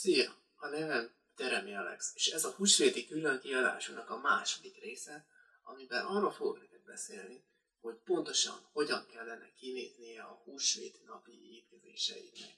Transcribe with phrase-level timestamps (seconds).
[0.00, 0.32] Szia!
[0.56, 5.26] A nevem Teremi Alex, és ez a húsvéti külön kiadásunknak a második része,
[5.62, 7.44] amiben arról fogok neked beszélni,
[7.80, 12.56] hogy pontosan hogyan kellene kinéznie a húsvéti napi étkezéseidnek.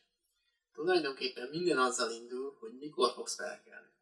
[0.73, 3.93] Tulajdonképpen minden azzal indul, hogy mikor fogsz felkelni.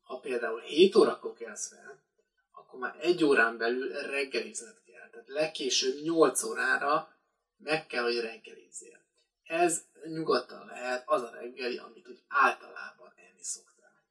[0.00, 2.02] Ha például 7 órakor kelsz fel,
[2.50, 5.10] akkor már egy órán belül reggelizned kell.
[5.10, 7.16] Tehát legkésőbb 8 órára
[7.56, 9.04] meg kell, hogy reggelizzél.
[9.42, 14.04] Ez nyugodtan lehet az a reggeli, amit úgy általában enni szoktál.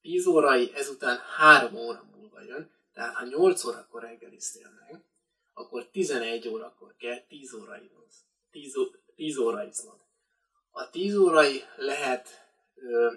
[0.00, 5.04] 10 órai ezután 3 óra múlva jön, tehát ha 8 órakor reggeliztél meg,
[5.52, 7.80] akkor 11 órakor kell 10 óra
[8.50, 8.76] 10,
[9.14, 10.00] 10 óra iznod.
[10.70, 12.28] A 10 órai lehet
[12.74, 13.12] ö,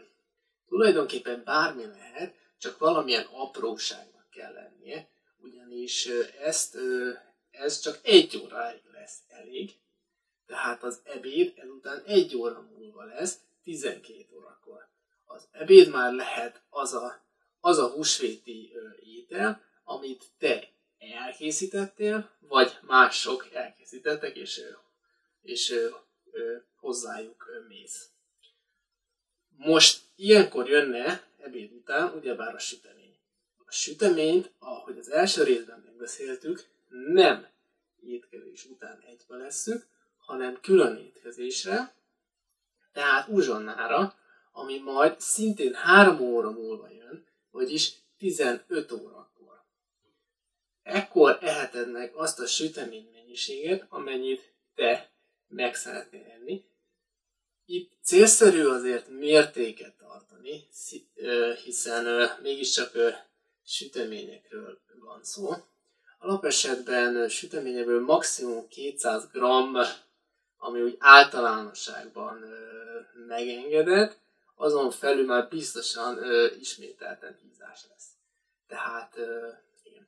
[0.68, 7.12] tulajdonképpen bármi lehet, csak valamilyen apróságnak kell lennie, ugyanis ö, ezt, ö,
[7.52, 9.76] ez csak egy óráig lesz elég,
[10.48, 14.88] tehát az ebéd ezután egy óra múlva lesz, 12 órakor.
[15.26, 17.24] Az ebéd már lehet az a,
[17.60, 18.72] az a húsvéti
[19.04, 24.62] étel, amit te elkészítettél, vagy mások elkészítettek, és,
[25.42, 25.74] és
[26.76, 28.10] hozzájuk mész.
[29.58, 33.18] Most ilyenkor jönne ebéd után ugyebár a sütemény.
[33.66, 37.48] A süteményt, ahogy az első részben megbeszéltük, nem
[38.02, 39.86] étkezés után egybe leszük,
[40.26, 41.94] hanem külön étkezésre,
[42.94, 44.16] tehát uzsonnára,
[44.52, 49.64] ami majd szintén 3 óra múlva jön, vagyis 15 órakor.
[50.84, 55.10] Ekkor eheted meg azt a sütemény mennyiséget, amennyit te
[55.48, 56.66] meg szeretnél enni.
[57.66, 60.68] Itt célszerű azért mértéket tartani,
[61.64, 62.92] hiszen mégiscsak
[63.66, 65.54] süteményekről van szó.
[66.20, 69.38] Alapesetben süteményekből maximum 200 g
[70.66, 74.18] ami úgy általánosságban ö, megengedett,
[74.56, 78.08] azon felül már biztosan ö, ismételten hízás lesz.
[78.68, 79.50] Tehát ö,
[79.84, 80.08] igen.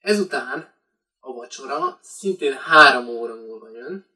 [0.00, 0.72] Ezután
[1.20, 4.06] a vacsora szintén három óra múlva jön,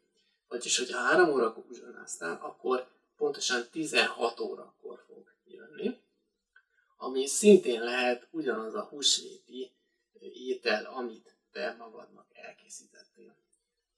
[0.49, 2.87] vagyis hogyha három órakor uzsonáztál, akkor
[3.17, 6.01] pontosan 16 órakor fog jönni,
[6.97, 9.73] ami szintén lehet ugyanaz a húsvéti
[10.21, 13.37] étel, amit te magadnak elkészítettél.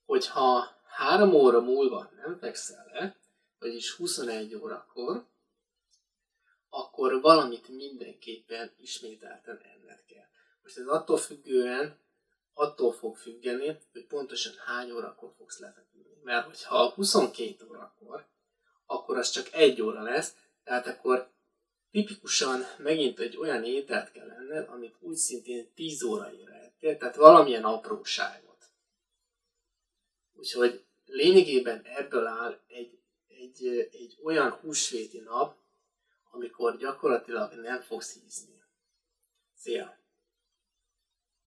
[0.06, 3.16] Hogyha három óra múlva nem fekszel le,
[3.58, 5.26] vagyis 21 órakor,
[6.68, 10.26] akkor valamit mindenképpen ismételten enned kell.
[10.62, 11.98] Most ez attól függően,
[12.54, 16.20] attól fog függeni, hogy pontosan hány órakor fogsz lefeküdni.
[16.22, 18.26] Mert hogyha 22 órakor,
[18.86, 20.34] akkor az csak egy óra lesz,
[20.64, 21.30] tehát akkor
[21.90, 27.64] tipikusan megint egy olyan ételt kell enned, amit úgy szintén 10 óraira ettél, tehát valamilyen
[27.64, 28.55] apróságot.
[30.36, 32.98] Úgyhogy lényegében ebből áll egy,
[33.28, 35.56] egy, egy olyan húsvéti nap,
[36.30, 38.62] amikor gyakorlatilag nem fogsz hízni.
[39.54, 39.98] Szia!